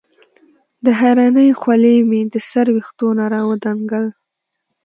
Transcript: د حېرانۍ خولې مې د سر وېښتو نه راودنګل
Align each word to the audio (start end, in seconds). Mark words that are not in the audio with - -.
د 0.85 0.87
حېرانۍ 0.99 1.49
خولې 1.59 1.95
مې 2.09 2.21
د 2.33 2.35
سر 2.49 2.67
وېښتو 2.73 3.07
نه 3.17 3.25
راودنګل 3.33 4.05